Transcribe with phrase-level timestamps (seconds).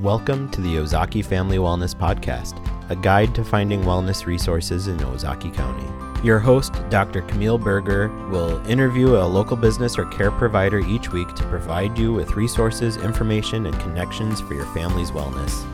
[0.00, 2.60] Welcome to the Ozaukee Family Wellness Podcast,
[2.90, 6.22] a guide to finding wellness resources in Ozaukee County.
[6.22, 7.22] Your host, Dr.
[7.22, 12.12] Camille Berger, will interview a local business or care provider each week to provide you
[12.12, 15.64] with resources, information, and connections for your family's wellness.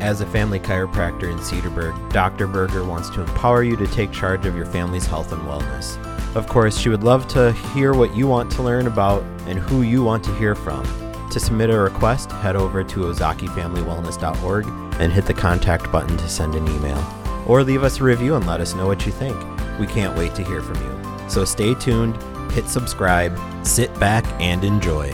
[0.00, 2.46] As a family chiropractor in Cedarburg, Dr.
[2.46, 6.02] Berger wants to empower you to take charge of your family's health and wellness.
[6.34, 9.82] Of course, she would love to hear what you want to learn about and who
[9.82, 10.86] you want to hear from.
[11.30, 14.66] To submit a request, head over to ozaukeefamilywellness.org
[15.00, 17.04] and hit the contact button to send an email.
[17.46, 19.36] Or leave us a review and let us know what you think.
[19.78, 21.28] We can't wait to hear from you.
[21.28, 22.16] So stay tuned,
[22.52, 25.10] hit subscribe, sit back, and enjoy.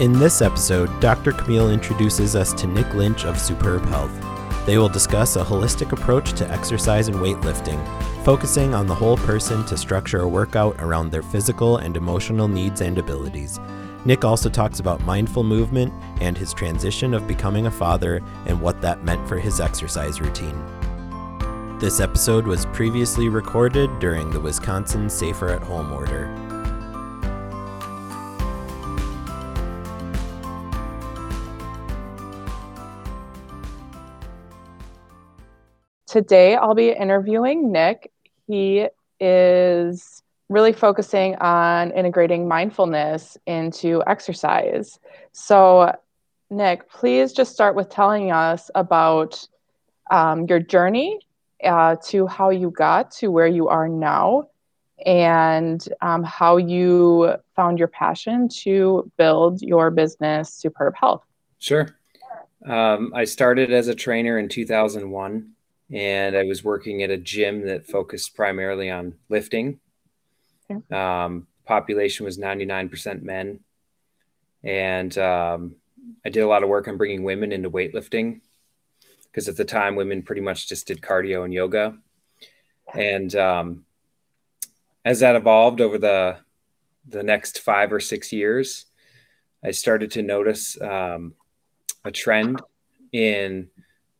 [0.00, 1.30] In this episode, Dr.
[1.30, 4.12] Camille introduces us to Nick Lynch of Superb Health.
[4.66, 7.80] They will discuss a holistic approach to exercise and weightlifting,
[8.24, 12.80] focusing on the whole person to structure a workout around their physical and emotional needs
[12.80, 13.60] and abilities.
[14.06, 15.90] Nick also talks about mindful movement
[16.20, 20.62] and his transition of becoming a father and what that meant for his exercise routine.
[21.78, 26.26] This episode was previously recorded during the Wisconsin Safer at Home order.
[36.06, 38.12] Today I'll be interviewing Nick.
[38.46, 38.86] He
[39.18, 40.13] is
[40.48, 44.98] really focusing on integrating mindfulness into exercise.
[45.32, 45.94] So,
[46.50, 49.46] Nick, please just start with telling us about
[50.10, 51.20] um, your journey
[51.64, 54.48] uh, to how you got to where you are now
[55.04, 61.24] and um, how you found your passion to build your business, Superb Health.
[61.58, 61.88] Sure.
[62.64, 65.50] Um, I started as a trainer in 2001
[65.90, 69.80] and I was working at a gym that focused primarily on lifting
[70.90, 73.60] Um, population was 99% men.
[74.62, 75.76] And um,
[76.24, 78.40] I did a lot of work on bringing women into weightlifting
[79.24, 81.98] because at the time, women pretty much just did cardio and yoga.
[82.94, 83.84] And um,
[85.04, 86.36] as that evolved over the
[87.06, 88.86] the next five or six years,
[89.62, 91.34] I started to notice um,
[92.04, 92.62] a trend
[93.12, 93.68] in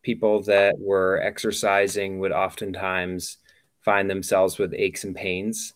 [0.03, 3.37] people that were exercising would oftentimes
[3.81, 5.74] find themselves with aches and pains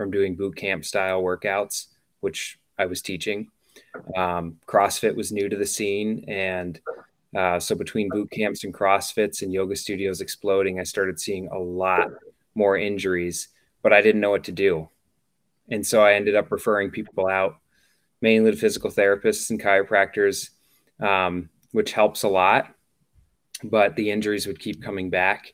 [0.00, 1.88] from doing boot camp style workouts,
[2.20, 3.50] which I was teaching.
[4.16, 6.24] Um, CrossFit was new to the scene.
[6.26, 6.80] And
[7.36, 11.58] uh, so between boot camps and CrossFits and yoga studios exploding, I started seeing a
[11.58, 12.08] lot
[12.54, 13.48] more injuries,
[13.82, 14.88] but I didn't know what to do.
[15.68, 17.56] And so I ended up referring people out,
[18.22, 20.48] mainly to physical therapists and chiropractors,
[20.98, 22.74] um, which helps a lot.
[23.62, 25.52] But the injuries would keep coming back.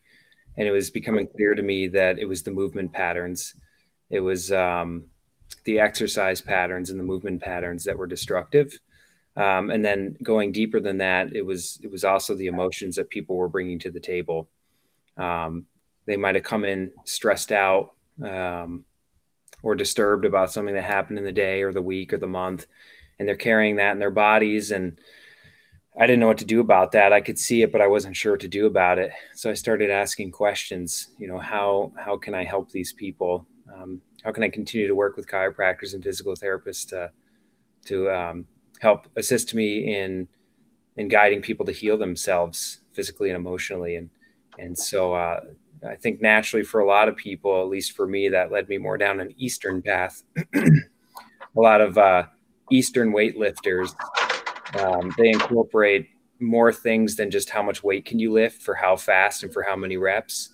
[0.56, 3.52] And it was becoming clear to me that it was the movement patterns
[4.10, 5.04] it was um,
[5.64, 8.78] the exercise patterns and the movement patterns that were destructive.
[9.36, 13.10] Um, and then going deeper than that, it was it was also the emotions that
[13.10, 14.48] people were bringing to the table.
[15.16, 15.66] Um,
[16.06, 17.92] they might have come in stressed out
[18.24, 18.84] um,
[19.62, 22.66] or disturbed about something that happened in the day or the week or the month,
[23.18, 24.70] and they're carrying that in their bodies.
[24.70, 24.98] And
[25.98, 27.12] I didn't know what to do about that.
[27.12, 29.10] I could see it, but I wasn't sure what to do about it.
[29.34, 31.08] So I started asking questions.
[31.18, 33.46] You know, how how can I help these people?
[33.74, 37.10] Um, how can I continue to work with chiropractors and physical therapists to
[37.86, 38.46] to um,
[38.80, 40.28] help assist me in
[40.96, 44.10] in guiding people to heal themselves physically and emotionally and
[44.58, 45.40] and so uh,
[45.86, 48.78] I think naturally for a lot of people, at least for me, that led me
[48.78, 50.22] more down an Eastern path.
[50.54, 50.70] a
[51.54, 52.24] lot of uh,
[52.70, 53.94] Eastern weightlifters,
[54.80, 56.08] um, they incorporate
[56.40, 59.62] more things than just how much weight can you lift for how fast and for
[59.62, 60.50] how many reps.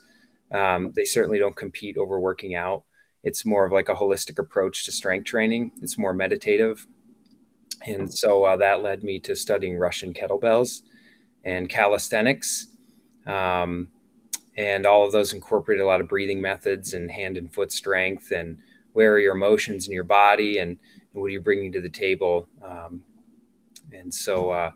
[0.53, 2.84] Um, they certainly don't compete over working out
[3.22, 5.72] it's more of like a holistic approach to strength training.
[5.81, 6.87] It's more meditative.
[7.87, 10.83] And so uh, that led me to studying Russian kettlebells
[11.44, 12.69] and calisthenics.
[13.27, 13.88] Um,
[14.56, 18.31] and all of those incorporate a lot of breathing methods and hand and foot strength
[18.32, 18.59] and
[18.93, 20.78] where are your emotions in your body and,
[21.12, 22.49] what are you bringing to the table.
[22.65, 23.03] Um,
[23.93, 24.70] and so uh,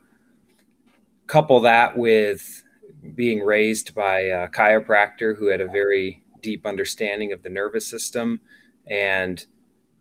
[1.26, 2.62] couple that with
[3.14, 8.40] being raised by a chiropractor who had a very deep understanding of the nervous system
[8.86, 9.46] and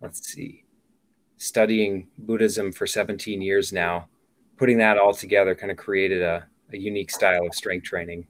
[0.01, 0.63] let's see
[1.37, 4.07] studying buddhism for 17 years now
[4.57, 8.25] putting that all together kind of created a, a unique style of strength training.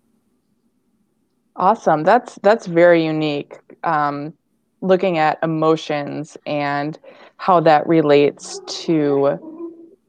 [1.55, 2.03] Awesome.
[2.03, 4.33] That's that's very unique um,
[4.81, 6.99] looking at emotions and
[7.37, 9.39] how that relates to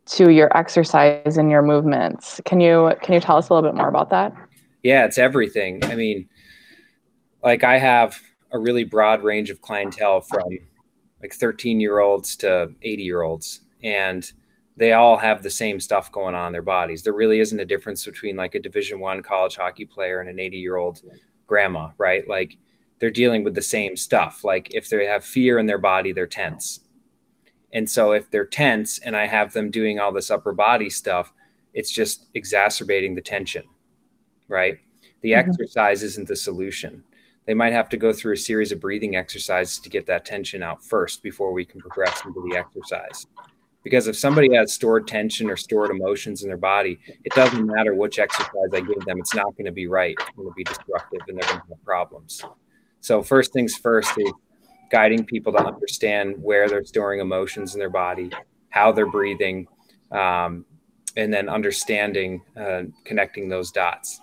[0.06, 2.40] to your exercise and your movements.
[2.44, 4.34] Can you can you tell us a little bit more about that?
[4.82, 5.84] Yeah it's everything.
[5.84, 6.28] I mean
[7.42, 8.20] like I have
[8.52, 10.44] a really broad range of clientele from
[11.22, 13.60] like 13 year olds to 80 year olds.
[13.82, 14.30] And
[14.76, 17.02] they all have the same stuff going on in their bodies.
[17.02, 20.38] There really isn't a difference between like a Division One college hockey player and an
[20.38, 21.02] 80 year old
[21.46, 22.28] grandma, right?
[22.28, 22.56] Like
[22.98, 24.44] they're dealing with the same stuff.
[24.44, 26.80] Like if they have fear in their body, they're tense.
[27.72, 31.32] And so if they're tense and I have them doing all this upper body stuff,
[31.74, 33.64] it's just exacerbating the tension,
[34.48, 34.78] right?
[35.20, 35.50] The mm-hmm.
[35.50, 37.02] exercise isn't the solution.
[37.46, 40.62] They might have to go through a series of breathing exercises to get that tension
[40.62, 43.26] out first before we can progress into the exercise.
[43.84, 47.94] Because if somebody has stored tension or stored emotions in their body, it doesn't matter
[47.94, 50.16] which exercise I give them, it's not going to be right.
[50.18, 52.42] It's going to be destructive and they're going to have problems.
[53.00, 54.32] So, first things first is
[54.90, 58.30] guiding people to understand where they're storing emotions in their body,
[58.70, 59.68] how they're breathing,
[60.10, 60.64] um,
[61.16, 64.20] and then understanding, uh, connecting those dots.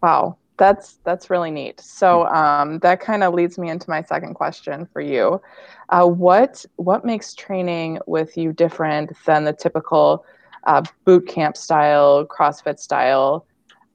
[0.00, 1.80] Wow, that's that's really neat.
[1.80, 5.40] So um, that kind of leads me into my second question for you.
[5.88, 10.24] Uh, what what makes training with you different than the typical
[10.64, 13.46] uh, boot camp style, CrossFit style,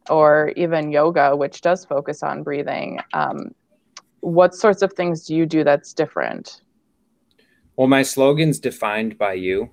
[0.09, 2.99] or even yoga, which does focus on breathing?
[3.13, 3.53] Um,
[4.21, 6.61] what sorts of things do you do that's different?
[7.75, 9.69] Well, my slogan's defined by you.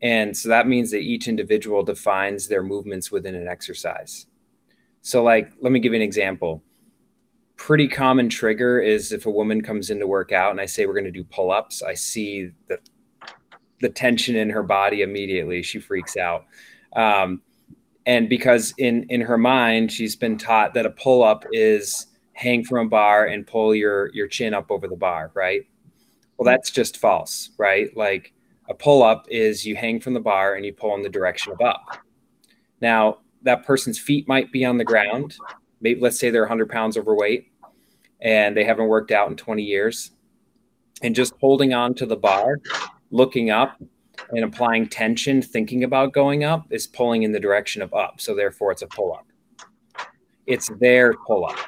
[0.00, 4.27] And so that means that each individual defines their movements within an exercise.
[5.02, 6.62] So, like, let me give you an example.
[7.56, 10.86] Pretty common trigger is if a woman comes in to work out and I say
[10.86, 12.78] we're going to do pull ups, I see the,
[13.80, 15.62] the tension in her body immediately.
[15.62, 16.44] She freaks out.
[16.94, 17.42] Um,
[18.06, 22.64] and because in, in her mind, she's been taught that a pull up is hang
[22.64, 25.62] from a bar and pull your, your chin up over the bar, right?
[26.36, 27.94] Well, that's just false, right?
[27.96, 28.32] Like
[28.68, 31.52] a pull up is you hang from the bar and you pull in the direction
[31.52, 31.98] of up.
[32.80, 35.36] Now, that person's feet might be on the ground.
[35.80, 37.52] Maybe let's say they're 100 pounds overweight
[38.20, 40.10] and they haven't worked out in 20 years.
[41.02, 42.58] And just holding on to the bar,
[43.10, 43.80] looking up
[44.30, 48.20] and applying tension, thinking about going up is pulling in the direction of up.
[48.20, 49.26] So therefore, it's a pull up.
[50.46, 51.58] It's their pull up,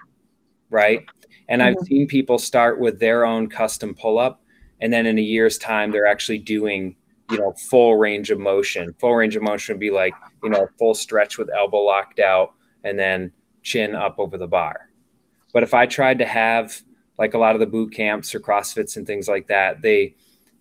[0.68, 1.04] right?
[1.48, 1.78] And mm-hmm.
[1.78, 4.42] I've seen people start with their own custom pull up.
[4.80, 6.96] And then in a year's time, they're actually doing
[7.30, 8.94] you know, full range of motion.
[8.98, 12.54] Full range of motion would be like, you know, full stretch with elbow locked out
[12.84, 13.32] and then
[13.62, 14.90] chin up over the bar.
[15.52, 16.80] But if I tried to have
[17.18, 20.14] like a lot of the boot camps or CrossFits and things like that, they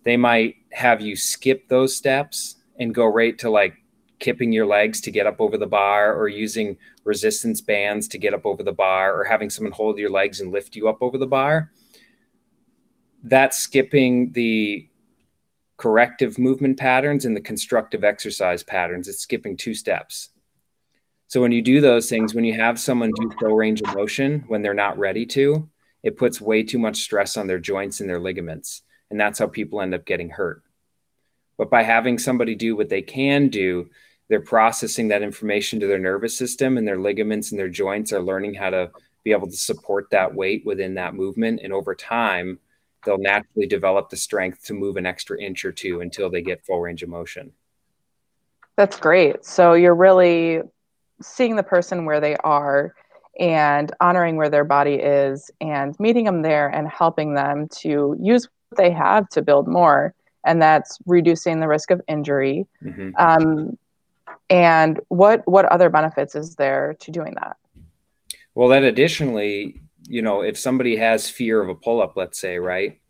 [0.04, 3.74] they might have you skip those steps and go right to like
[4.18, 8.34] kipping your legs to get up over the bar or using resistance bands to get
[8.34, 11.16] up over the bar or having someone hold your legs and lift you up over
[11.16, 11.72] the bar.
[13.22, 14.89] That's skipping the
[15.80, 19.08] corrective movement patterns and the constructive exercise patterns.
[19.08, 20.28] It's skipping two steps.
[21.28, 24.44] So when you do those things, when you have someone do full range of motion
[24.48, 25.70] when they're not ready to,
[26.02, 28.82] it puts way too much stress on their joints and their ligaments.
[29.10, 30.62] And that's how people end up getting hurt.
[31.56, 33.88] But by having somebody do what they can do,
[34.28, 38.20] they're processing that information to their nervous system and their ligaments and their joints are
[38.20, 38.90] learning how to
[39.24, 41.60] be able to support that weight within that movement.
[41.62, 42.58] And over time,
[43.04, 46.64] they'll naturally develop the strength to move an extra inch or two until they get
[46.64, 47.52] full range of motion.
[48.76, 49.44] That's great.
[49.44, 50.60] So you're really
[51.20, 52.94] seeing the person where they are
[53.38, 58.48] and honoring where their body is and meeting them there and helping them to use
[58.68, 60.14] what they have to build more.
[60.44, 62.66] And that's reducing the risk of injury.
[62.82, 63.10] Mm-hmm.
[63.18, 63.78] Um,
[64.48, 67.56] and what what other benefits is there to doing that?
[68.54, 69.80] Well, then additionally,
[70.10, 73.00] you know, if somebody has fear of a pull up, let's say, right,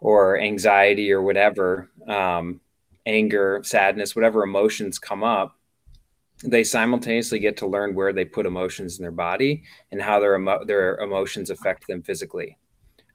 [0.00, 2.60] or anxiety or whatever, um,
[3.04, 5.58] anger, sadness, whatever emotions come up,
[6.42, 10.36] they simultaneously get to learn where they put emotions in their body and how their
[10.36, 12.56] emo- their emotions affect them physically,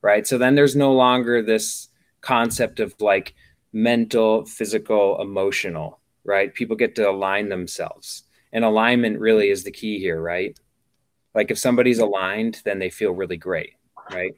[0.04, 0.28] right?
[0.28, 1.90] So then there's no longer this
[2.22, 3.34] concept of like
[3.72, 6.54] mental, physical, emotional, right?
[6.54, 10.60] People get to align themselves, and alignment really is the key here, right?
[11.36, 13.74] Like if somebody's aligned, then they feel really great,
[14.12, 14.36] right?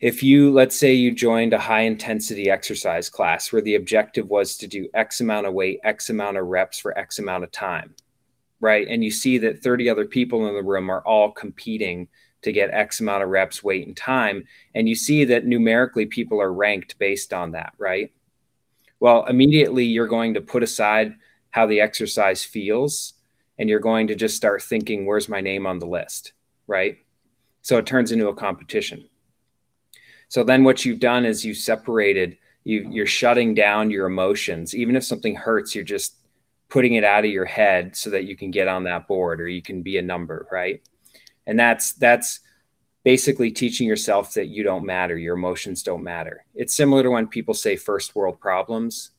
[0.00, 4.56] If you, let's say you joined a high intensity exercise class where the objective was
[4.58, 7.94] to do X amount of weight, X amount of reps for X amount of time,
[8.60, 8.86] right?
[8.88, 12.08] And you see that 30 other people in the room are all competing
[12.42, 14.44] to get X amount of reps, weight, and time.
[14.74, 18.12] And you see that numerically people are ranked based on that, right?
[19.00, 21.14] Well, immediately you're going to put aside
[21.50, 23.14] how the exercise feels
[23.58, 26.32] and you're going to just start thinking, where's my name on the list?
[26.66, 26.98] Right.
[27.62, 29.08] So it turns into a competition.
[30.28, 34.74] So then what you've done is you separated, you, you're shutting down your emotions.
[34.74, 36.16] Even if something hurts, you're just
[36.68, 39.48] putting it out of your head so that you can get on that board or
[39.48, 40.46] you can be a number.
[40.52, 40.82] Right.
[41.46, 42.40] And that's, that's,
[43.04, 46.44] basically teaching yourself that you don't matter, your emotions don't matter.
[46.54, 49.12] It's similar to when people say first world problems.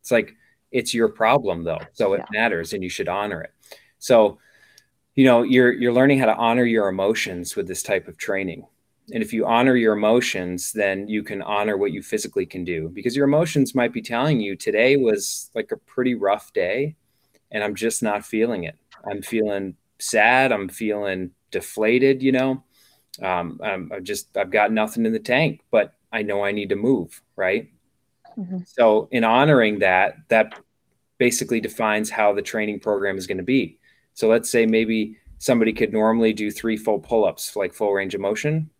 [0.00, 0.34] It's like
[0.70, 1.80] it's your problem though.
[1.92, 2.40] So it yeah.
[2.40, 3.52] matters and you should honor it.
[3.98, 4.38] So
[5.14, 8.66] you know you're you're learning how to honor your emotions with this type of training.
[9.12, 12.90] And if you honor your emotions then you can honor what you physically can do
[12.92, 16.94] because your emotions might be telling you today was like a pretty rough day
[17.50, 18.76] and i'm just not feeling it.
[19.10, 20.52] I'm feeling sad.
[20.52, 22.62] I'm feeling deflated you know?
[23.22, 26.68] Um, I'm, i just i've got nothing in the tank but i know i need
[26.68, 27.68] to move right
[28.38, 28.58] mm-hmm.
[28.64, 30.58] so in honoring that that
[31.18, 33.78] basically defines how the training program is going to be
[34.14, 38.20] so let's say maybe somebody could normally do three full pull-ups like full range of
[38.20, 38.70] motion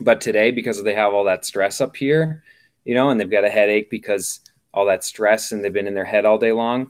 [0.00, 2.42] but today, because they have all that stress up here,
[2.84, 4.40] you know, and they've got a headache because
[4.74, 6.88] all that stress and they've been in their head all day long,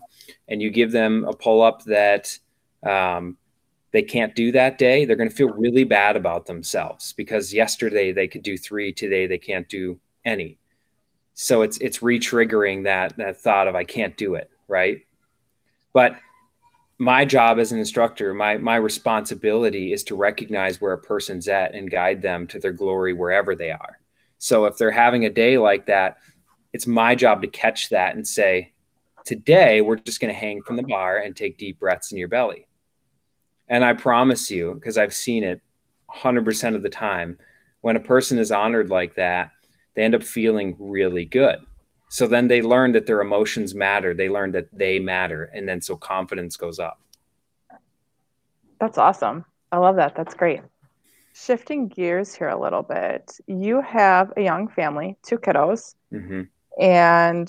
[0.48, 2.38] and you give them a pull up that
[2.84, 3.36] um,
[3.90, 8.12] they can't do that day, they're going to feel really bad about themselves because yesterday
[8.12, 10.58] they could do three, today they can't do any.
[11.34, 15.00] So it's it's re-triggering that that thought of I can't do it, right?
[15.92, 16.16] But
[16.98, 21.74] my job as an instructor, my my responsibility is to recognize where a person's at
[21.74, 23.98] and guide them to their glory wherever they are.
[24.38, 26.18] So if they're having a day like that,
[26.72, 28.72] it's my job to catch that and say,
[29.24, 32.28] today we're just going to hang from the bar and take deep breaths in your
[32.28, 32.66] belly.
[33.68, 35.60] And I promise you, because I've seen it
[36.12, 37.38] 100% of the time,
[37.80, 39.50] when a person is honored like that,
[39.94, 41.58] they end up feeling really good.
[42.08, 44.12] So then they learn that their emotions matter.
[44.12, 45.44] They learn that they matter.
[45.54, 47.00] And then so confidence goes up.
[48.78, 49.44] That's awesome.
[49.70, 50.14] I love that.
[50.14, 50.60] That's great.
[51.34, 55.94] Shifting gears here a little bit, you have a young family, two kiddos.
[56.12, 56.42] Mm-hmm.
[56.82, 57.48] And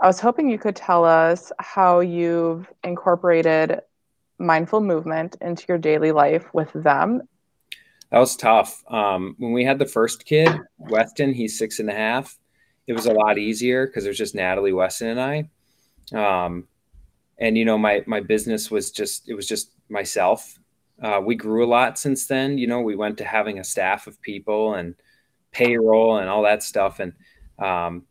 [0.00, 3.80] I was hoping you could tell us how you've incorporated
[4.38, 7.22] mindful movement into your daily life with them.
[8.12, 8.84] That was tough.
[8.88, 12.38] Um, when we had the first kid, Weston, he's six and a half
[12.86, 16.44] it was a lot easier because there's just Natalie Weston and I.
[16.44, 16.68] Um,
[17.38, 20.58] and you know, my my business was just it was just myself.
[21.02, 22.58] Uh, we grew a lot since then.
[22.58, 24.94] You know, we went to having a staff of people and
[25.50, 27.00] payroll and all that stuff.
[27.00, 27.12] And
[27.58, 28.04] um,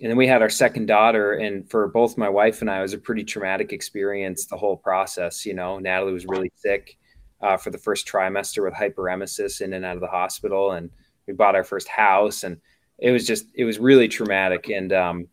[0.00, 2.82] and then we had our second daughter, and for both my wife and I, it
[2.82, 4.46] was a pretty traumatic experience.
[4.46, 6.97] The whole process, you know, Natalie was really sick
[7.40, 10.90] uh, for the first trimester with hyperemesis in and out of the hospital, and
[11.26, 12.58] we bought our first house, and
[12.98, 14.68] it was just it was really traumatic.
[14.68, 15.28] And um,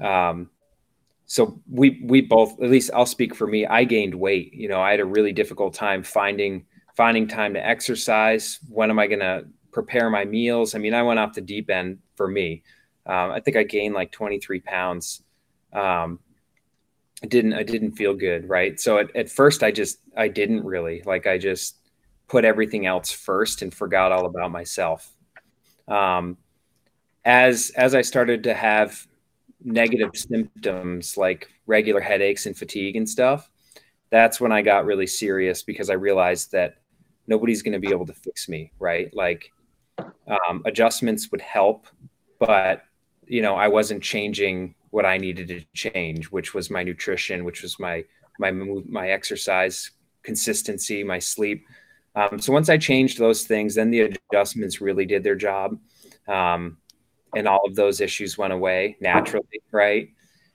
[0.00, 0.50] um,
[1.26, 4.52] so we we both at least I'll speak for me I gained weight.
[4.52, 8.58] You know I had a really difficult time finding finding time to exercise.
[8.68, 10.74] When am I going to prepare my meals?
[10.74, 12.62] I mean I went off the deep end for me.
[13.06, 15.22] Um, I think I gained like 23 pounds
[15.72, 16.18] um,
[17.22, 20.64] I didn't I didn't feel good right so at, at first I just I didn't
[20.64, 21.76] really like I just
[22.28, 25.14] put everything else first and forgot all about myself
[25.88, 26.36] um,
[27.24, 29.06] as as I started to have
[29.64, 33.48] negative symptoms like regular headaches and fatigue and stuff,
[34.10, 36.76] that's when I got really serious because I realized that
[37.26, 39.14] nobody's going to be able to fix me, right?
[39.14, 39.52] Like
[39.98, 41.86] um, adjustments would help,
[42.38, 42.82] but
[43.26, 47.62] you know, I wasn't changing what I needed to change, which was my nutrition, which
[47.62, 48.04] was my
[48.38, 49.90] my my exercise
[50.22, 51.66] consistency, my sleep.
[52.14, 55.78] Um, so once I changed those things, then the adjustments really did their job.
[56.28, 56.76] Um,
[57.34, 60.10] and all of those issues went away naturally, right?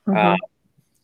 [0.07, 0.17] Mm-hmm.
[0.17, 0.37] Um,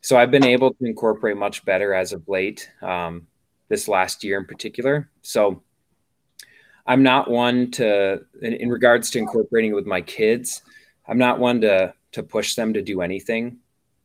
[0.01, 3.25] so I've been able to incorporate much better as of late, um,
[3.67, 5.09] this last year in particular.
[5.23, 5.63] So
[6.85, 10.61] I'm not one to, in, in, regards to incorporating it with my kids,
[11.07, 13.57] I'm not one to to push them to do anything.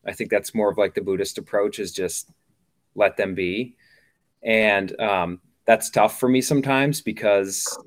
[0.07, 2.31] I think that's more of like the Buddhist approach is just
[2.95, 3.77] let them be,
[4.43, 7.79] and um, that's tough for me sometimes because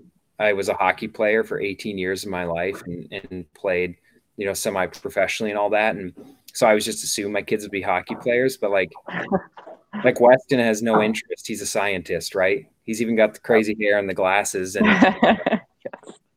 [0.42, 3.96] I was a hockey player for 18 years of my life and, and played,
[4.38, 5.96] you know, semi professionally and all that.
[5.96, 6.14] And
[6.54, 8.92] so I was just assumed my kids would be hockey players, but like,
[10.04, 11.48] like Weston has no interest.
[11.48, 12.66] He's a scientist, right?
[12.84, 14.76] He's even got the crazy hair and the glasses.
[14.76, 14.88] And,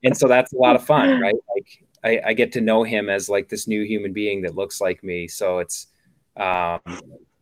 [0.05, 1.35] and so that's a lot of fun, right?
[2.05, 5.03] I, I, get to know him as like this new human being that looks like
[5.03, 5.27] me.
[5.27, 5.89] So it's,
[6.37, 6.81] um,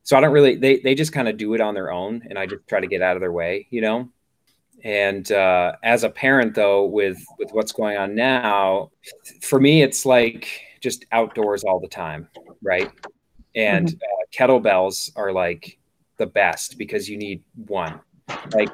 [0.04, 2.38] so I don't really, they, they just kind of do it on their own and
[2.38, 4.08] I just try to get out of their way, you know?
[4.84, 8.90] And uh, as a parent, though, with with what's going on now,
[9.40, 10.48] for me, it's like
[10.80, 12.28] just outdoors all the time,
[12.62, 12.90] right?
[13.54, 13.96] And mm-hmm.
[13.96, 15.78] uh, kettlebells are like
[16.16, 18.00] the best because you need one.
[18.52, 18.70] Like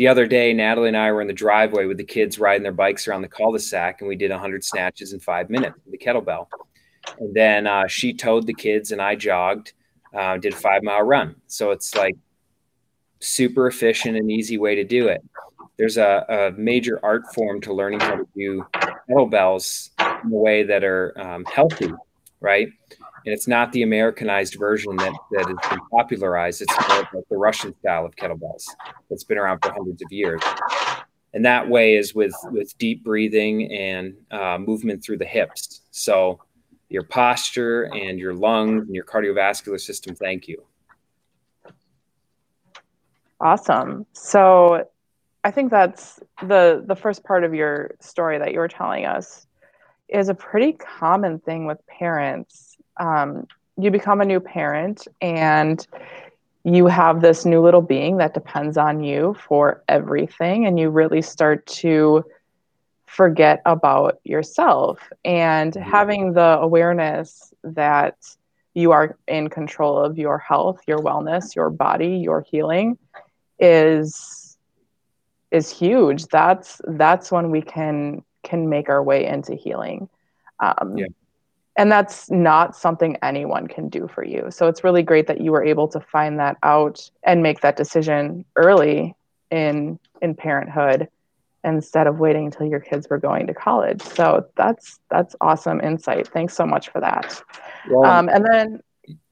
[0.00, 2.72] the other day, Natalie and I were in the driveway with the kids riding their
[2.72, 6.46] bikes around the cul-de-sac, and we did 100 snatches in five minutes with the kettlebell.
[7.18, 9.74] And then uh, she towed the kids, and I jogged,
[10.16, 11.36] uh, did a five mile run.
[11.48, 12.16] So it's like
[13.18, 15.20] super efficient and easy way to do it.
[15.76, 18.64] There's a, a major art form to learning how to do
[19.10, 19.90] kettlebells
[20.24, 21.92] in a way that are um, healthy,
[22.40, 22.70] right?
[23.24, 26.62] And it's not the Americanized version that that has been popularized.
[26.62, 28.64] It's more like the Russian style of kettlebells
[29.08, 30.40] that's been around for hundreds of years.
[31.32, 35.82] And that way is with with deep breathing and uh, movement through the hips.
[35.90, 36.40] So
[36.88, 40.64] your posture and your lungs and your cardiovascular system thank you.
[43.40, 44.06] Awesome.
[44.12, 44.84] So
[45.44, 49.46] I think that's the the first part of your story that you were telling us
[50.08, 52.69] is a pretty common thing with parents.
[53.00, 55.84] Um, you become a new parent and
[56.64, 61.22] you have this new little being that depends on you for everything, and you really
[61.22, 62.24] start to
[63.06, 65.10] forget about yourself.
[65.24, 68.16] And having the awareness that
[68.74, 72.98] you are in control of your health, your wellness, your body, your healing
[73.58, 74.58] is
[75.50, 76.26] is huge.
[76.26, 80.08] That's that's when we can can make our way into healing.
[80.60, 81.06] Um, yeah.
[81.80, 84.48] And that's not something anyone can do for you.
[84.50, 87.78] So it's really great that you were able to find that out and make that
[87.78, 89.16] decision early
[89.50, 91.08] in in parenthood
[91.64, 94.02] instead of waiting until your kids were going to college.
[94.02, 96.28] So that's that's awesome insight.
[96.28, 97.42] Thanks so much for that.
[97.88, 98.82] Well, um, and then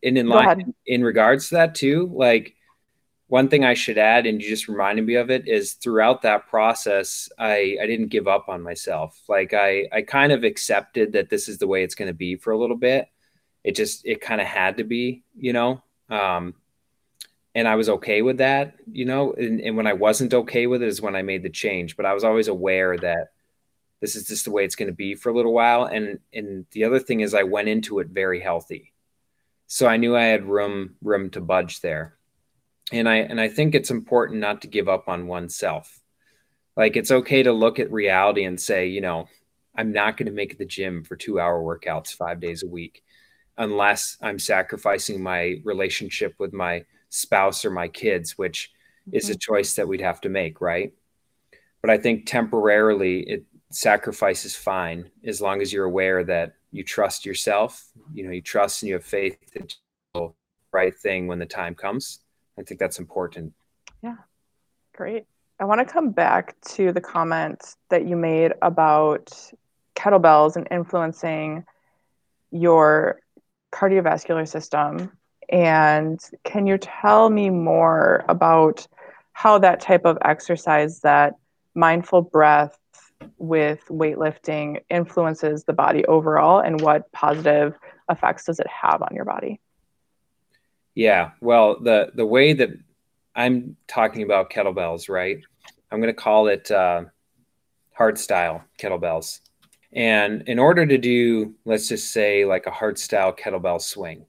[0.03, 2.55] and in line in regards to that too, like
[3.29, 6.49] one thing I should add, and you just reminded me of it, is throughout that
[6.49, 9.21] process, I, I didn't give up on myself.
[9.29, 12.37] Like I, I kind of accepted that this is the way it's going to be
[12.37, 13.07] for a little bit.
[13.65, 16.55] It just, it kind of had to be, you know, um,
[17.55, 20.83] and I was okay with that, you know, and, and when I wasn't okay with
[20.83, 23.33] it is when I made the change, but I was always aware that
[24.01, 25.85] this is just the way it's going to be for a little while.
[25.85, 28.95] And, and the other thing is I went into it very healthy.
[29.67, 32.18] So I knew I had room, room to budge there
[32.93, 36.01] and i and i think it's important not to give up on oneself
[36.77, 39.29] like it's okay to look at reality and say you know
[39.77, 43.03] i'm not going to make the gym for two hour workouts five days a week
[43.57, 48.71] unless i'm sacrificing my relationship with my spouse or my kids which
[49.07, 49.17] mm-hmm.
[49.17, 49.39] is a mm-hmm.
[49.39, 50.93] choice that we'd have to make right
[51.83, 56.83] but i think temporarily it sacrifice is fine as long as you're aware that you
[56.83, 57.85] trust yourself
[58.15, 59.75] you know you trust and you have faith that
[60.15, 60.33] the
[60.73, 62.21] right thing when the time comes
[62.59, 63.53] I think that's important.
[64.03, 64.17] Yeah,
[64.95, 65.27] great.
[65.61, 69.33] I want to come back to the comment that you made about
[69.95, 71.65] kettlebells and influencing
[72.51, 73.21] your
[73.73, 75.13] cardiovascular system.
[75.49, 78.87] And can you tell me more about
[79.33, 81.35] how that type of exercise, that
[81.75, 82.79] mindful breath
[83.39, 87.75] with weightlifting, influences the body overall and what positive
[88.11, 89.61] effects does it have on your body?
[90.99, 92.71] Yeah, well, the the way that
[93.37, 95.39] I'm talking about kettlebells, right?
[95.93, 97.05] I'm going to call it uh,
[97.93, 99.39] hard style kettlebells.
[99.93, 104.27] And in order to do, let's just say, like a hard style kettlebell swing,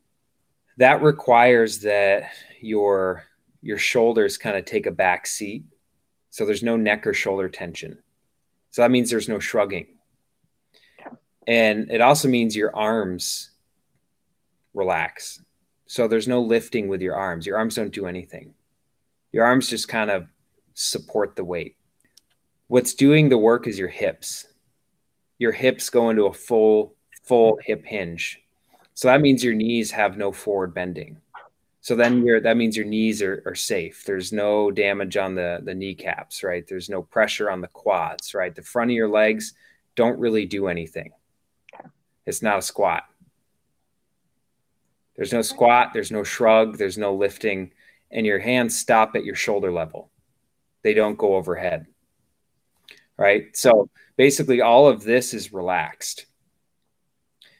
[0.77, 2.29] that requires that
[2.61, 3.23] your
[3.63, 5.63] your shoulders kind of take a back seat,
[6.29, 7.97] so there's no neck or shoulder tension.
[8.69, 9.87] So that means there's no shrugging,
[11.47, 13.49] and it also means your arms
[14.75, 15.41] relax
[15.89, 17.47] so there's no lifting with your arms.
[17.47, 18.53] Your arms don't do anything.
[19.31, 20.27] Your arms just kind of
[20.75, 21.77] support the weight.
[22.67, 24.45] What's doing the work is your hips.
[25.39, 28.39] Your hips go into a full, full hip hinge.
[28.93, 31.17] So that means your knees have no forward bending.
[31.81, 34.03] So then you that means your knees are, are safe.
[34.05, 36.67] There's no damage on the, the kneecaps, right?
[36.67, 38.53] There's no pressure on the quads, right?
[38.53, 39.53] The front of your legs
[39.95, 41.13] don't really do anything.
[42.27, 43.05] It's not a squat.
[45.19, 47.73] There's no squat, there's no shrug, there's no lifting,
[48.09, 50.09] and your hands stop at your shoulder level.
[50.81, 51.87] They don't go overhead.
[53.17, 53.47] Right?
[53.53, 56.25] So basically all of this is relaxed.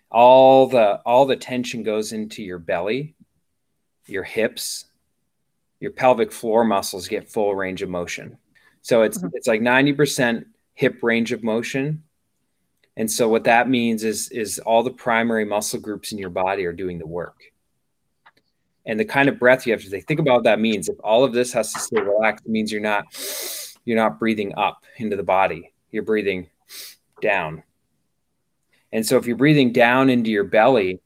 [0.09, 3.15] All the all the tension goes into your belly,
[4.05, 4.85] your hips,
[5.81, 8.37] your pelvic floor muscles get full range of motion.
[8.83, 9.27] So it's mm-hmm.
[9.33, 10.45] it's like 90%
[10.75, 12.03] hip range of motion.
[12.97, 16.65] And so what that means is is all the primary muscle groups in your body
[16.65, 17.41] are doing the work
[18.85, 20.07] and the kind of breath you have to take.
[20.07, 20.89] Think about what that means.
[20.89, 23.05] If all of this has to stay relaxed, it means you're not
[23.85, 25.71] you're not breathing up into the body.
[25.91, 26.49] You're breathing
[27.21, 27.63] down.
[28.91, 30.99] And so if you're breathing down into your belly,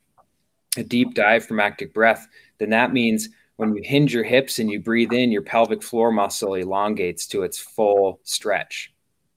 [0.78, 5.14] a deep diaphragmatic breath, then that means when you hinge your hips and you breathe
[5.14, 8.94] in, your pelvic floor muscle elongates to its full stretch.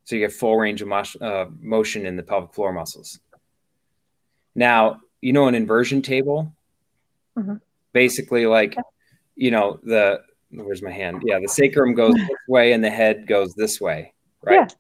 [0.07, 0.91] So you get full range of
[1.21, 3.21] uh, motion in the pelvic floor muscles.
[4.55, 6.55] Now, you know an inversion table?
[7.37, 7.57] Mm-hmm
[7.97, 8.77] basically like
[9.37, 13.27] you know the where's my hand yeah the sacrum goes this way and the head
[13.27, 14.77] goes this way right yeah.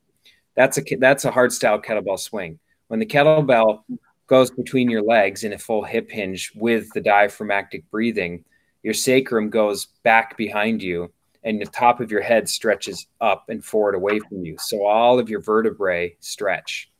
[0.54, 2.58] that's a that's a hard style kettlebell swing
[2.88, 3.84] when the kettlebell
[4.26, 8.44] goes between your legs in a full hip hinge with the diaphragmatic breathing,
[8.82, 11.12] your sacrum goes back behind you
[11.46, 14.56] and the top of your head stretches up and forward away from you.
[14.58, 16.90] So all of your vertebrae stretch.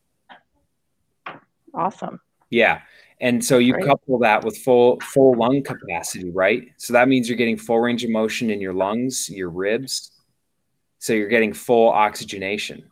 [1.74, 2.20] Awesome.
[2.48, 2.82] Yeah.
[3.20, 3.86] And so you Great.
[3.86, 6.68] couple that with full full lung capacity, right?
[6.76, 10.12] So that means you're getting full range of motion in your lungs, your ribs.
[11.00, 12.90] So you're getting full oxygenation.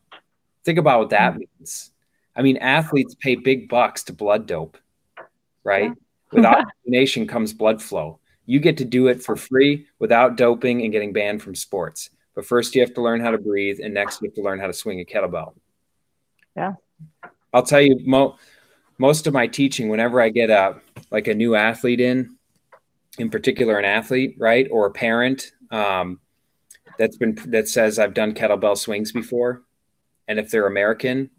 [0.65, 1.45] Think about what that mm-hmm.
[1.59, 1.93] means.
[2.35, 4.77] I mean, athletes pay big bucks to blood dope,
[5.63, 5.93] right?
[6.33, 8.19] With oxygenation comes blood flow.
[8.47, 12.11] You get to do it for free without doping and getting banned from sports.
[12.35, 14.59] But first, you have to learn how to breathe, and next, you have to learn
[14.59, 15.55] how to swing a kettlebell.
[16.57, 16.75] Yeah.
[17.53, 18.37] I'll tell you, Mo,
[18.99, 20.81] most of my teaching, whenever I get a
[21.11, 22.37] like a new athlete in,
[23.19, 26.21] in particular an athlete, right, or a parent um,
[26.99, 29.63] that's been that says I've done kettlebell swings before,
[30.29, 31.31] and if they're American,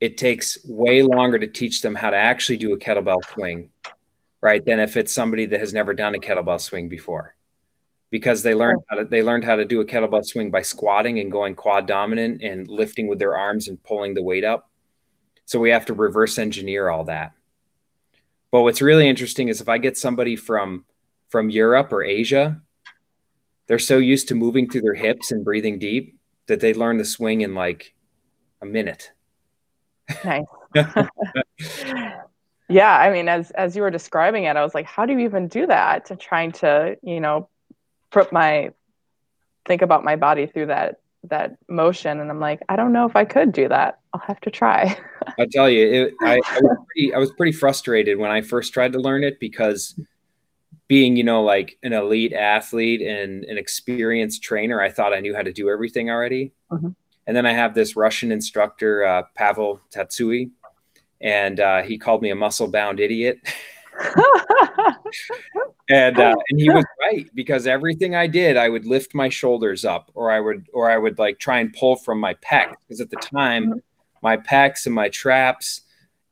[0.00, 3.70] it takes way longer to teach them how to actually do a kettlebell swing
[4.42, 7.34] right than if it's somebody that has never done a kettlebell swing before.
[8.10, 11.18] Because they learned how to they learned how to do a kettlebell swing by squatting
[11.18, 14.70] and going quad dominant and lifting with their arms and pulling the weight up.
[15.46, 17.32] So we have to reverse engineer all that.
[18.50, 20.84] But what's really interesting is if i get somebody from
[21.30, 22.60] from europe or asia
[23.66, 27.04] they're so used to moving through their hips and breathing deep that they learn the
[27.04, 27.94] swing in like
[28.60, 29.12] a minute.
[30.24, 30.44] Nice
[32.72, 35.20] yeah i mean as as you were describing it i was like how do you
[35.20, 37.48] even do that to trying to you know
[38.10, 38.70] put my
[39.66, 42.20] think about my body through that that motion?
[42.20, 43.98] And i'm like i don't know if i could do that.
[44.14, 44.98] I'll have to try.
[45.38, 48.72] I tell you it, I, I, was pretty, I was pretty frustrated when i first
[48.72, 49.98] tried to learn it because
[50.88, 55.34] being you know like an elite athlete and an experienced trainer i thought i knew
[55.34, 56.52] how to do everything already.
[56.70, 56.88] Mm-hmm.
[57.26, 60.50] and then i have this russian instructor uh, Pavel Tsatsouline
[61.22, 63.40] and uh, he called me a muscle bound idiot.
[65.88, 69.84] and uh, and he was right because everything I did, I would lift my shoulders
[69.84, 73.00] up, or I would or I would like try and pull from my pec because
[73.00, 73.78] at the time, mm-hmm.
[74.22, 75.82] my pecs and my traps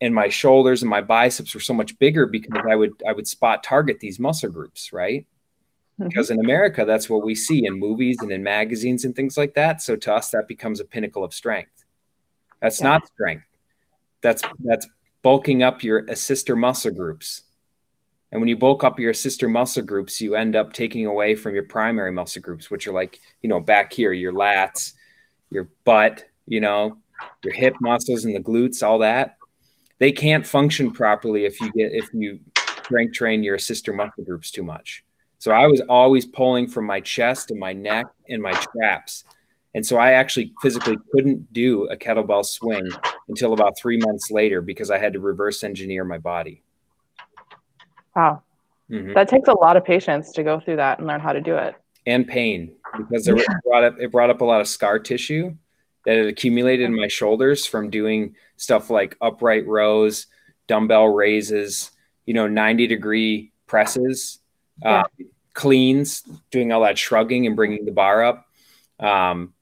[0.00, 3.28] and my shoulders and my biceps were so much bigger because I would I would
[3.28, 5.26] spot target these muscle groups, right?
[6.00, 6.08] Mm-hmm.
[6.08, 9.54] Because in America, that's what we see in movies and in magazines and things like
[9.54, 9.82] that.
[9.82, 11.84] So to us, that becomes a pinnacle of strength.
[12.62, 12.88] That's yeah.
[12.88, 13.44] not strength
[14.22, 14.86] that's that's
[15.22, 17.42] bulking up your sister muscle groups.
[18.32, 21.54] And when you bulk up your sister muscle groups, you end up taking away from
[21.54, 24.92] your primary muscle groups, which are like, you know, back here, your lats,
[25.50, 26.98] your butt, you know,
[27.44, 29.36] your hip muscles and the glutes, all that.
[29.98, 32.40] They can't function properly if you get if you
[32.84, 35.04] strength train your sister muscle groups too much.
[35.38, 39.24] So I was always pulling from my chest and my neck and my traps
[39.74, 42.88] and so I actually physically couldn't do a kettlebell swing
[43.28, 46.62] until about three months later because I had to reverse engineer my body.
[48.16, 48.42] Wow.
[48.90, 49.12] Mm-hmm.
[49.14, 51.54] That takes a lot of patience to go through that and learn how to do
[51.54, 51.76] it.
[52.06, 55.54] And pain because it, brought up, it brought up a lot of scar tissue
[56.04, 60.26] that had accumulated in my shoulders from doing stuff like upright rows,
[60.66, 61.92] dumbbell raises,
[62.26, 64.40] you know, 90 degree presses,
[64.82, 65.00] yeah.
[65.00, 68.46] uh, cleans, doing all that shrugging and bringing the bar up.
[68.98, 69.52] Um,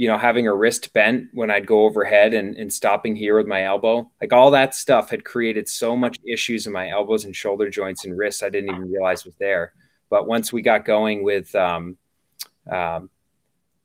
[0.00, 3.46] you know, having a wrist bent when I'd go overhead and, and stopping here with
[3.46, 7.36] my elbow, like all that stuff had created so much issues in my elbows and
[7.36, 9.74] shoulder joints and wrists I didn't even realize was there.
[10.08, 11.98] But once we got going with um,
[12.72, 13.10] um,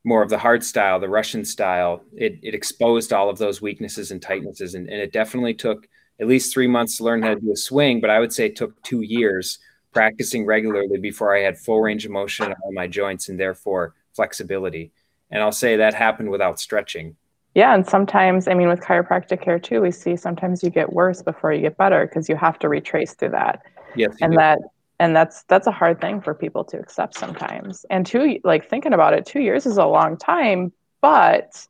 [0.05, 4.11] more of the hard style, the Russian style, it, it exposed all of those weaknesses
[4.11, 4.73] and tightnesses.
[4.73, 5.85] And, and it definitely took
[6.21, 8.45] at least three months to learn how to do a swing, but I would say
[8.45, 9.59] it took two years
[9.91, 14.93] practicing regularly before I had full range of motion on my joints and therefore flexibility.
[15.31, 17.15] And I'll say that happened without stretching.
[17.55, 21.21] Yeah, and sometimes, I mean, with chiropractic care too, we see sometimes you get worse
[21.21, 23.61] before you get better because you have to retrace through that.
[23.95, 24.37] Yes, and do.
[24.37, 24.59] that
[24.99, 27.85] and that's that's a hard thing for people to accept sometimes.
[27.89, 31.67] And two, like thinking about it, two years is a long time, but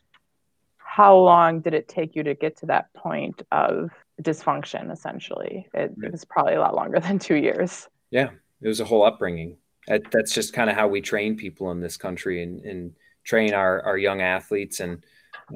[0.77, 3.89] how long did it take you to get to that point of
[4.21, 4.91] dysfunction?
[4.91, 5.89] Essentially, it, right.
[5.89, 6.11] it mm.
[6.11, 7.87] was probably a lot longer than two years.
[8.11, 8.29] Yeah,
[8.61, 9.57] it was a whole upbringing.
[9.87, 13.81] That's just kind of how we train people in this country, and, and train our
[13.81, 15.03] our young athletes and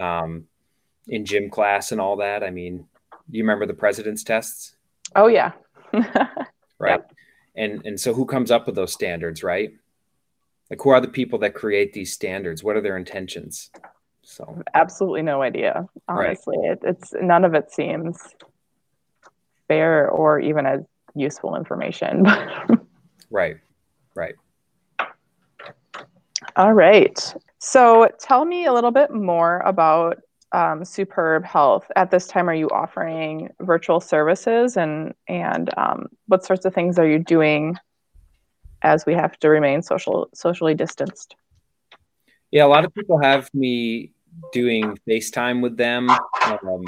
[0.01, 0.45] um,
[1.07, 2.43] in gym class and all that.
[2.43, 2.85] I mean,
[3.29, 4.75] you remember the president's tests?
[5.15, 5.53] Oh yeah.
[5.93, 6.99] right.
[6.99, 7.13] Yep.
[7.55, 9.71] And and so who comes up with those standards, right?
[10.69, 12.63] Like who are the people that create these standards?
[12.63, 13.71] What are their intentions?
[14.23, 15.87] So absolutely no idea.
[16.07, 16.71] Honestly, right.
[16.71, 18.35] it, it's none of it seems
[19.67, 20.81] fair or even as
[21.15, 22.25] useful information.
[23.31, 23.57] right.
[24.15, 24.35] Right.
[26.55, 27.33] All right.
[27.59, 32.55] So tell me a little bit more about um, Superb Health, at this time, are
[32.55, 37.77] you offering virtual services and and um, what sorts of things are you doing
[38.81, 41.35] as we have to remain social socially distanced?
[42.51, 44.11] Yeah, a lot of people have me
[44.51, 46.83] doing FaceTime with them um,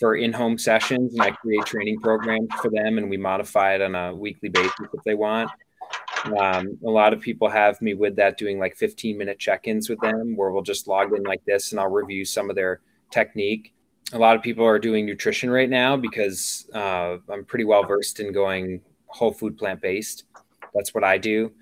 [0.00, 3.94] for in-home sessions, and I create training programs for them, and we modify it on
[3.94, 5.50] a weekly basis if they want.
[6.24, 10.00] Um, a lot of people have me with that doing like 15 minute check-ins with
[10.00, 13.74] them where we'll just log in like this and I'll review some of their technique.
[14.12, 18.20] A lot of people are doing nutrition right now because uh, I'm pretty well versed
[18.20, 20.24] in going whole food plant based.
[20.74, 21.52] That's what I do.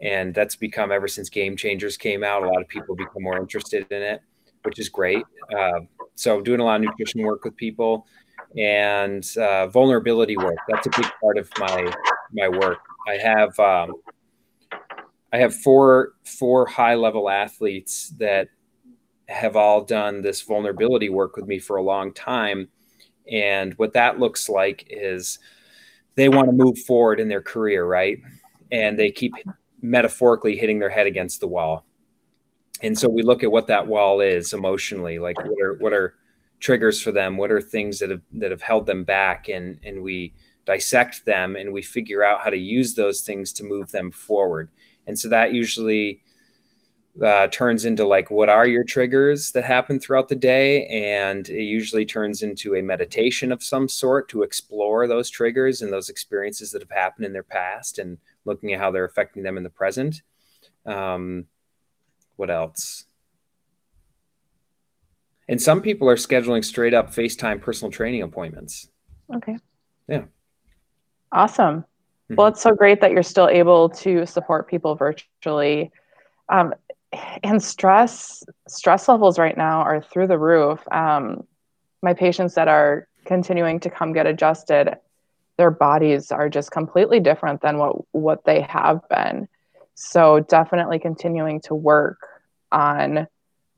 [0.00, 3.38] And that's become ever since Game Changers came out, a lot of people become more
[3.38, 4.20] interested in it,
[4.64, 5.24] which is great.
[5.56, 5.80] Uh,
[6.14, 8.06] so doing a lot of nutrition work with people
[8.56, 10.56] and uh, vulnerability work.
[10.68, 11.92] That's a big part of my
[12.32, 12.78] my work.
[13.08, 13.94] I have um,
[15.32, 18.48] I have four four high level athletes that
[19.28, 22.68] have all done this vulnerability work with me for a long time,
[23.30, 25.38] and what that looks like is
[26.14, 28.18] they want to move forward in their career, right?
[28.70, 29.32] And they keep
[29.80, 31.84] metaphorically hitting their head against the wall.
[32.82, 36.14] And so we look at what that wall is emotionally, like what are what are
[36.60, 40.02] triggers for them, what are things that have that have held them back, and and
[40.02, 44.10] we dissect them and we figure out how to use those things to move them
[44.10, 44.68] forward.
[45.06, 46.22] And so that usually
[47.20, 50.86] uh, turns into like, what are your triggers that happen throughout the day?
[50.86, 55.92] And it usually turns into a meditation of some sort to explore those triggers and
[55.92, 59.56] those experiences that have happened in their past and looking at how they're affecting them
[59.56, 60.22] in the present.
[60.86, 61.46] Um,
[62.36, 63.04] what else?
[65.48, 68.88] And some people are scheduling straight up FaceTime personal training appointments.
[69.34, 69.58] Okay.
[70.08, 70.24] Yeah.
[71.32, 71.80] Awesome.
[71.80, 72.34] Mm-hmm.
[72.36, 75.90] Well, it's so great that you're still able to support people virtually.
[76.48, 76.74] Um,
[77.42, 80.80] and stress stress levels right now are through the roof.
[80.90, 81.44] Um,
[82.02, 84.96] my patients that are continuing to come get adjusted,
[85.56, 89.48] their bodies are just completely different than what what they have been.
[89.94, 92.18] So definitely continuing to work
[92.70, 93.26] on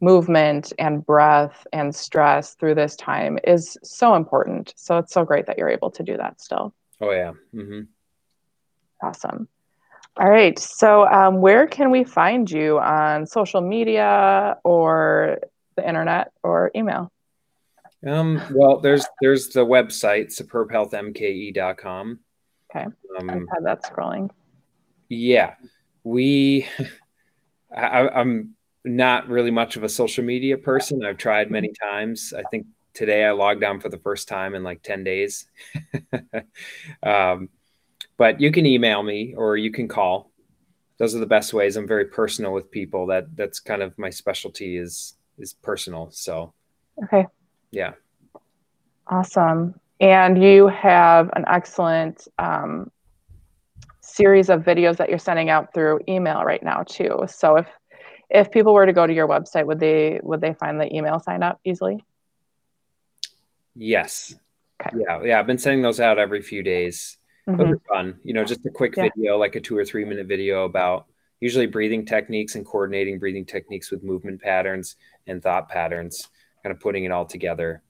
[0.00, 4.74] movement and breath and stress through this time is so important.
[4.76, 6.74] So it's so great that you're able to do that still.
[7.00, 7.32] Oh yeah.
[7.54, 7.80] Mm-hmm.
[9.02, 9.48] Awesome.
[10.16, 10.56] All right.
[10.58, 15.38] So, um, where can we find you on social media or
[15.76, 17.10] the internet or email?
[18.06, 22.20] Um, well, there's there's the website superbhealthmke.com.
[22.70, 22.84] Okay.
[23.18, 24.30] Um, I've had that scrolling.
[25.08, 25.54] Yeah,
[26.04, 26.66] we.
[27.76, 28.54] I, I'm
[28.84, 31.04] not really much of a social media person.
[31.04, 32.32] I've tried many times.
[32.36, 35.46] I think today I logged on for the first time in like 10 days.
[37.02, 37.50] um,
[38.16, 40.30] but you can email me or you can call.
[40.98, 41.76] Those are the best ways.
[41.76, 43.06] I'm very personal with people.
[43.06, 46.10] That that's kind of my specialty is is personal.
[46.12, 46.54] So
[47.02, 47.26] okay.
[47.72, 47.94] Yeah.
[49.08, 49.78] Awesome.
[50.00, 52.90] And you have an excellent um,
[54.00, 57.24] series of videos that you're sending out through email right now too.
[57.26, 57.66] So if
[58.30, 61.18] if people were to go to your website, would they would they find the email
[61.18, 62.04] sign up easily?
[63.74, 64.34] Yes.
[64.80, 64.96] Okay.
[65.06, 65.38] Yeah, yeah.
[65.38, 67.18] I've been sending those out every few days.
[67.48, 67.58] Mm-hmm.
[67.58, 68.20] Those are fun.
[68.24, 69.08] You know, just a quick yeah.
[69.14, 71.06] video, like a two or three minute video about
[71.40, 76.28] usually breathing techniques and coordinating breathing techniques with movement patterns and thought patterns,
[76.62, 77.82] kind of putting it all together.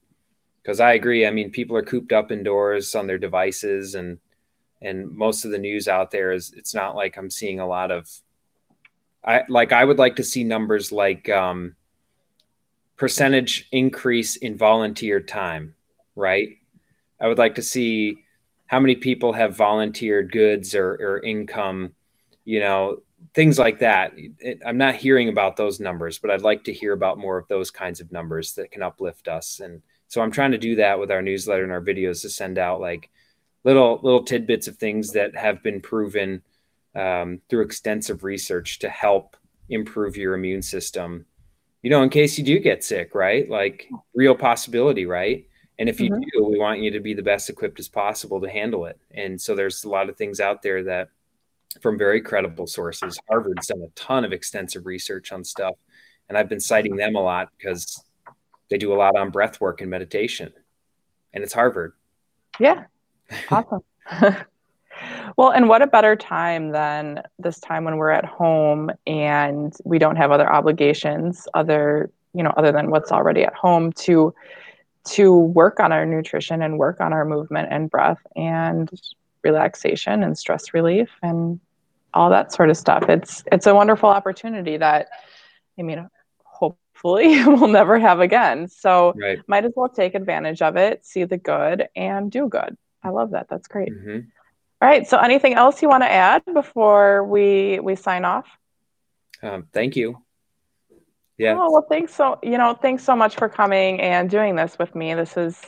[0.61, 1.25] Because I agree.
[1.25, 4.17] I mean, people are cooped up indoors on their devices, and
[4.81, 7.91] and most of the news out there is it's not like I'm seeing a lot
[7.91, 8.09] of.
[9.23, 11.75] I like I would like to see numbers like um,
[12.97, 15.75] percentage increase in volunteer time,
[16.15, 16.57] right?
[17.19, 18.17] I would like to see
[18.67, 21.93] how many people have volunteered goods or, or income,
[22.45, 23.01] you know,
[23.33, 24.13] things like that.
[24.15, 27.47] It, I'm not hearing about those numbers, but I'd like to hear about more of
[27.47, 29.59] those kinds of numbers that can uplift us.
[29.59, 32.57] And so I'm trying to do that with our newsletter and our videos to send
[32.57, 33.09] out like
[33.63, 36.41] little little tidbits of things that have been proven
[36.95, 39.35] um, through extensive research to help
[39.69, 41.25] improve your immune system
[41.85, 43.47] you know, in case you do get sick, right?
[43.47, 45.47] Like real possibility, right?
[45.77, 46.23] And if you mm-hmm.
[46.33, 48.99] do, we want you to be the best equipped as possible to handle it.
[49.11, 51.09] And so there's a lot of things out there that
[51.83, 53.19] from very credible sources.
[53.29, 55.75] Harvard's done a ton of extensive research on stuff.
[56.27, 58.03] And I've been citing them a lot because
[58.71, 60.51] they do a lot on breath work and meditation.
[61.35, 61.93] And it's Harvard.
[62.59, 62.85] Yeah.
[63.51, 63.83] Awesome.
[65.37, 69.99] Well, and what a better time than this time when we're at home and we
[69.99, 74.33] don't have other obligations other, you know, other than what's already at home to
[75.09, 78.89] to work on our nutrition and work on our movement and breath and
[79.43, 81.59] relaxation and stress relief and
[82.13, 83.07] all that sort of stuff.
[83.09, 85.09] It's it's a wonderful opportunity that
[85.77, 86.09] I mean
[86.45, 88.67] hopefully we'll never have again.
[88.67, 89.39] So Right.
[89.47, 92.77] might as well take advantage of it, see the good, and do good.
[93.03, 93.47] I love that.
[93.49, 93.89] That's great.
[93.89, 94.19] hmm
[94.81, 95.07] All right.
[95.07, 98.45] So anything else you want to add before we we sign off?
[99.41, 100.17] Um, thank you.
[101.37, 101.59] Yeah.
[101.59, 104.95] Oh well, thanks so you know thanks so much for coming and doing this with
[104.95, 105.13] me.
[105.13, 105.61] This is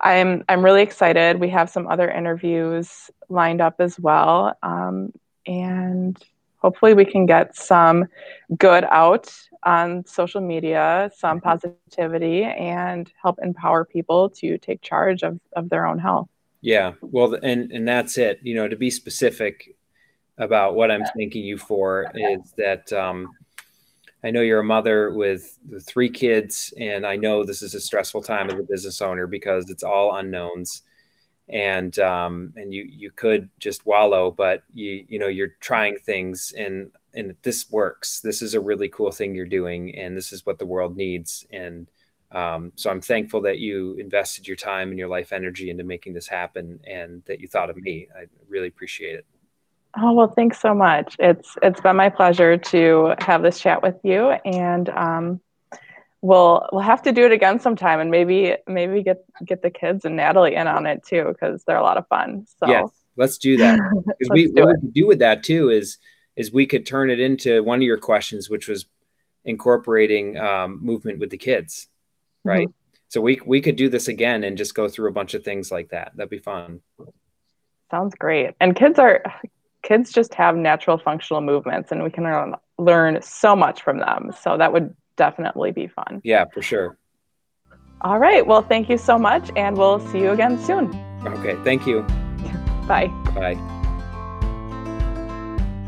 [0.00, 1.40] I'm I'm really excited.
[1.40, 5.12] We have some other interviews lined up as well, um,
[5.46, 6.16] and
[6.58, 8.06] hopefully we can get some
[8.58, 9.32] good out
[9.64, 11.48] on social media, some Mm-hmm.
[11.48, 16.28] positivity, and help empower people to take charge of of their own health.
[16.64, 16.94] Yeah.
[17.02, 18.40] Well, and and that's it.
[18.42, 19.76] You know, to be specific
[20.38, 23.28] about what I'm thanking you for is that um,
[24.24, 28.22] I know you're a mother with three kids, and I know this is a stressful
[28.22, 30.84] time as a business owner because it's all unknowns,
[31.50, 36.54] and um, and you you could just wallow, but you you know you're trying things
[36.56, 38.20] and and this works.
[38.20, 41.46] This is a really cool thing you're doing, and this is what the world needs,
[41.52, 41.90] and
[42.34, 46.14] um, so I'm thankful that you invested your time and your life energy into making
[46.14, 48.08] this happen, and that you thought of me.
[48.14, 49.26] I really appreciate it.
[49.96, 51.14] Oh well, thanks so much.
[51.20, 55.40] It's it's been my pleasure to have this chat with you, and um,
[56.20, 60.04] we'll we'll have to do it again sometime, and maybe maybe get get the kids
[60.04, 62.46] and Natalie in on it too because they're a lot of fun.
[62.58, 63.78] So Yes, let's do that.
[64.18, 65.98] Because we do what we could do with that too is
[66.34, 68.86] is we could turn it into one of your questions, which was
[69.44, 71.86] incorporating um, movement with the kids,
[72.44, 72.68] right?
[72.68, 72.98] Mm-hmm.
[73.08, 75.70] So we we could do this again and just go through a bunch of things
[75.70, 76.12] like that.
[76.16, 76.80] That'd be fun.
[77.90, 78.54] sounds great.
[78.60, 79.22] And kids are
[79.84, 84.32] kids just have natural functional movements, and we can learn, learn so much from them.
[84.40, 86.20] So that would definitely be fun.
[86.24, 86.98] Yeah, for sure.
[88.00, 88.44] All right.
[88.44, 90.94] Well, thank you so much, and we'll see you again soon.
[91.24, 92.02] Okay, thank you.
[92.88, 93.06] Bye.
[93.34, 93.73] Bye.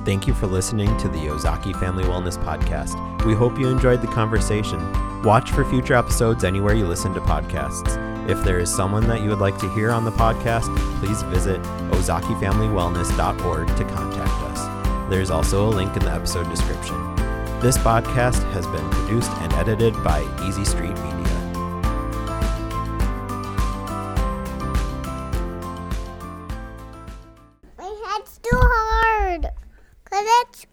[0.06, 2.94] Thank you for listening to the Ozaukee Family Wellness Podcast.
[3.26, 4.78] We hope you enjoyed the conversation.
[5.24, 8.30] Watch for future episodes anywhere you listen to podcasts.
[8.30, 11.60] If there is someone that you would like to hear on the podcast, please visit
[11.90, 15.10] ozaukeefamilywellness.org to contact us.
[15.10, 17.16] There's also a link in the episode description.
[17.58, 21.15] This podcast has been produced and edited by Easy Street Media.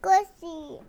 [0.06, 0.33] My